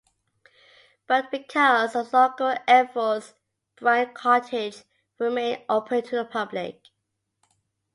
[1.05, 3.35] But, because of local efforts,
[3.75, 4.81] Bryant Cottage
[5.19, 6.87] will remain open to the public.